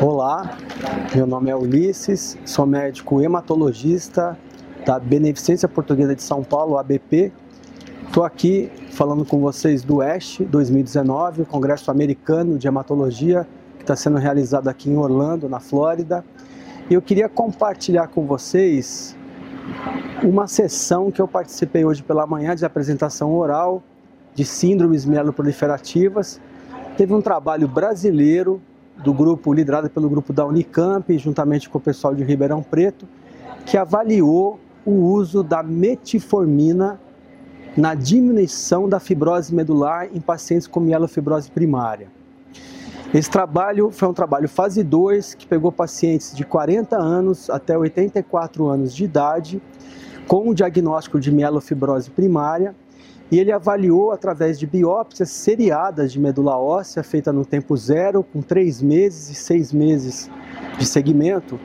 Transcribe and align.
Olá, 0.00 0.58
meu 1.14 1.26
nome 1.26 1.48
é 1.48 1.56
Ulisses, 1.56 2.36
sou 2.44 2.66
médico 2.66 3.22
hematologista 3.22 4.38
da 4.84 4.98
Beneficência 4.98 5.66
Portuguesa 5.66 6.14
de 6.14 6.22
São 6.22 6.44
Paulo, 6.44 6.76
ABP. 6.76 7.32
Estou 8.06 8.22
aqui 8.22 8.70
falando 8.90 9.24
com 9.24 9.40
vocês 9.40 9.82
do 9.82 10.02
ESH 10.02 10.42
2019, 10.50 11.42
o 11.42 11.46
Congresso 11.46 11.90
Americano 11.90 12.58
de 12.58 12.68
Hematologia, 12.68 13.48
que 13.78 13.84
está 13.84 13.96
sendo 13.96 14.18
realizado 14.18 14.68
aqui 14.68 14.90
em 14.90 14.98
Orlando, 14.98 15.48
na 15.48 15.60
Flórida. 15.60 16.22
E 16.90 16.94
eu 16.94 17.00
queria 17.00 17.26
compartilhar 17.26 18.08
com 18.08 18.26
vocês 18.26 19.16
uma 20.22 20.46
sessão 20.46 21.10
que 21.10 21.22
eu 21.22 21.26
participei 21.26 21.86
hoje 21.86 22.02
pela 22.02 22.26
manhã 22.26 22.54
de 22.54 22.66
apresentação 22.66 23.34
oral 23.34 23.82
de 24.34 24.44
síndromes 24.44 25.06
mieloproliferativas. 25.06 26.38
Teve 26.98 27.14
um 27.14 27.22
trabalho 27.22 27.66
brasileiro 27.66 28.60
do 29.02 29.12
grupo 29.12 29.52
liderado 29.52 29.90
pelo 29.90 30.08
grupo 30.08 30.32
da 30.32 30.44
Unicamp, 30.46 31.16
juntamente 31.18 31.68
com 31.68 31.78
o 31.78 31.80
pessoal 31.80 32.14
de 32.14 32.24
Ribeirão 32.24 32.62
Preto, 32.62 33.06
que 33.64 33.76
avaliou 33.76 34.58
o 34.84 34.92
uso 34.92 35.42
da 35.42 35.62
metformina 35.62 37.00
na 37.76 37.94
diminuição 37.94 38.88
da 38.88 38.98
fibrose 38.98 39.54
medular 39.54 40.08
em 40.12 40.20
pacientes 40.20 40.66
com 40.66 40.80
mielofibrose 40.80 41.50
primária. 41.50 42.08
Esse 43.12 43.30
trabalho 43.30 43.90
foi 43.90 44.08
um 44.08 44.12
trabalho 44.12 44.48
fase 44.48 44.82
2 44.82 45.34
que 45.34 45.46
pegou 45.46 45.70
pacientes 45.70 46.34
de 46.34 46.44
40 46.44 46.96
anos 46.96 47.50
até 47.50 47.76
84 47.76 48.66
anos 48.66 48.94
de 48.94 49.04
idade 49.04 49.62
com 50.26 50.48
o 50.48 50.54
diagnóstico 50.54 51.20
de 51.20 51.30
mielofibrose 51.30 52.10
primária 52.10 52.74
e 53.30 53.38
ele 53.38 53.50
avaliou 53.50 54.12
através 54.12 54.58
de 54.58 54.66
biópsias 54.66 55.30
seriadas 55.30 56.12
de 56.12 56.20
medula 56.20 56.56
óssea 56.56 57.02
feita 57.02 57.32
no 57.32 57.44
tempo 57.44 57.76
zero, 57.76 58.22
com 58.22 58.40
três 58.40 58.80
meses 58.80 59.30
e 59.30 59.34
seis 59.34 59.72
meses 59.72 60.30
de 60.78 60.86
segmento, 60.86 61.58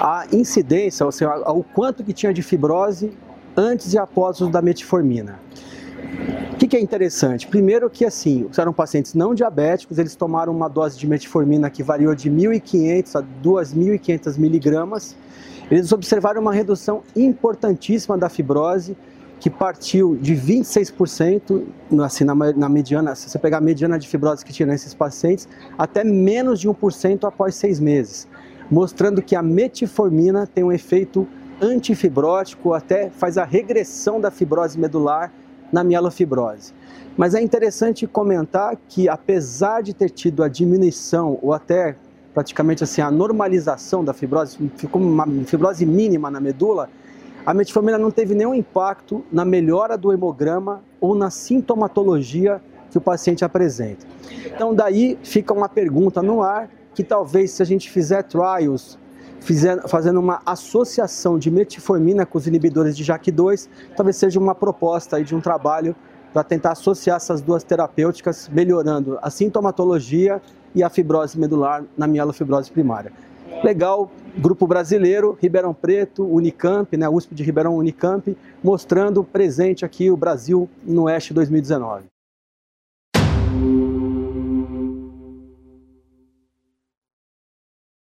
a 0.00 0.26
incidência, 0.32 1.04
ou 1.06 1.12
seja, 1.12 1.34
o 1.50 1.62
quanto 1.62 2.04
que 2.04 2.12
tinha 2.12 2.32
de 2.32 2.42
fibrose 2.42 3.12
antes 3.56 3.92
e 3.94 3.98
após 3.98 4.40
o 4.40 4.48
da 4.48 4.60
metformina. 4.60 5.38
O 6.52 6.56
que, 6.56 6.68
que 6.68 6.76
é 6.76 6.80
interessante? 6.80 7.46
Primeiro 7.46 7.88
que 7.88 8.04
assim, 8.04 8.46
eram 8.58 8.72
pacientes 8.72 9.14
não 9.14 9.34
diabéticos, 9.34 9.98
eles 9.98 10.14
tomaram 10.14 10.52
uma 10.52 10.68
dose 10.68 10.98
de 10.98 11.06
metformina 11.06 11.70
que 11.70 11.82
variou 11.82 12.14
de 12.14 12.30
1.500 12.30 13.18
a 13.18 13.24
2.500 13.42 14.38
miligramas. 14.38 15.16
Eles 15.70 15.92
observaram 15.92 16.40
uma 16.40 16.52
redução 16.52 17.02
importantíssima 17.14 18.18
da 18.18 18.28
fibrose, 18.28 18.96
que 19.38 19.48
partiu 19.48 20.16
de 20.16 20.34
26%, 20.34 21.64
assim, 22.04 22.24
na, 22.24 22.34
na, 22.34 22.68
mediana, 22.68 23.14
se 23.14 23.30
você 23.30 23.38
pegar 23.38 23.56
a 23.56 23.60
mediana 23.60 23.98
de 23.98 24.06
fibrose 24.06 24.44
que 24.44 24.52
tinha 24.52 24.66
nesses 24.66 24.92
pacientes, 24.92 25.48
até 25.78 26.04
menos 26.04 26.60
de 26.60 26.68
1% 26.68 27.26
após 27.26 27.54
seis 27.54 27.80
meses, 27.80 28.28
mostrando 28.70 29.22
que 29.22 29.34
a 29.34 29.42
metformina 29.42 30.46
tem 30.46 30.62
um 30.62 30.70
efeito 30.70 31.26
antifibrótico, 31.60 32.74
até 32.74 33.08
faz 33.08 33.38
a 33.38 33.44
regressão 33.44 34.20
da 34.20 34.30
fibrose 34.30 34.78
medular 34.78 35.32
na 35.72 35.82
mielofibrose. 35.82 36.74
Mas 37.16 37.34
é 37.34 37.40
interessante 37.40 38.06
comentar 38.06 38.76
que, 38.88 39.08
apesar 39.08 39.82
de 39.82 39.94
ter 39.94 40.10
tido 40.10 40.42
a 40.42 40.48
diminuição 40.48 41.38
ou 41.40 41.54
até 41.54 41.96
praticamente 42.32 42.84
assim 42.84 43.00
a 43.00 43.10
normalização 43.10 44.04
da 44.04 44.12
fibrose, 44.12 44.58
ficou 44.76 45.00
uma 45.00 45.26
fibrose 45.44 45.84
mínima 45.84 46.30
na 46.30 46.40
medula, 46.40 46.88
a 47.44 47.54
metformina 47.54 47.98
não 47.98 48.10
teve 48.10 48.34
nenhum 48.34 48.54
impacto 48.54 49.24
na 49.32 49.44
melhora 49.44 49.96
do 49.96 50.12
hemograma 50.12 50.82
ou 51.00 51.14
na 51.14 51.30
sintomatologia 51.30 52.60
que 52.90 52.98
o 52.98 53.00
paciente 53.00 53.44
apresenta. 53.44 54.06
Então 54.46 54.74
daí 54.74 55.18
fica 55.22 55.54
uma 55.54 55.68
pergunta 55.68 56.22
no 56.22 56.42
ar 56.42 56.68
que 56.94 57.02
talvez 57.02 57.52
se 57.52 57.62
a 57.62 57.64
gente 57.64 57.90
fizer 57.90 58.22
trials, 58.24 58.98
fizer, 59.40 59.80
fazendo 59.88 60.20
uma 60.20 60.42
associação 60.44 61.38
de 61.38 61.50
metformina 61.50 62.26
com 62.26 62.36
os 62.36 62.46
inibidores 62.46 62.96
de 62.96 63.04
JAK2, 63.04 63.68
talvez 63.96 64.16
seja 64.16 64.38
uma 64.38 64.54
proposta 64.54 65.16
aí 65.16 65.24
de 65.24 65.34
um 65.34 65.40
trabalho 65.40 65.96
para 66.32 66.44
tentar 66.44 66.72
associar 66.72 67.16
essas 67.16 67.40
duas 67.40 67.64
terapêuticas, 67.64 68.48
melhorando 68.52 69.18
a 69.22 69.30
sintomatologia 69.30 70.40
e 70.74 70.82
a 70.82 70.88
fibrose 70.88 71.38
medular 71.38 71.84
na 71.96 72.06
mielofibrose 72.06 72.70
primária. 72.70 73.12
Legal, 73.62 74.10
grupo 74.38 74.66
brasileiro, 74.66 75.36
Ribeirão 75.40 75.74
Preto, 75.74 76.24
Unicamp, 76.24 76.96
né, 76.96 77.08
USP 77.08 77.34
de 77.34 77.42
Ribeirão 77.42 77.76
Unicamp, 77.76 78.36
mostrando 78.62 79.22
presente 79.22 79.84
aqui 79.84 80.10
o 80.10 80.16
Brasil 80.16 80.68
no 80.84 81.02
Oeste 81.02 81.34
2019. 81.34 82.09